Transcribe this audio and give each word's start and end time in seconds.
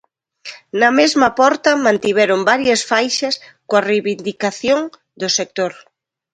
Na 0.79 0.89
mesma 0.99 1.29
porta 1.39 1.71
mantiveron 1.85 2.41
varias 2.51 2.81
faixas 2.91 3.35
coa 3.67 3.85
reivindicación 3.89 4.79
do 5.21 5.29
sector. 5.37 5.71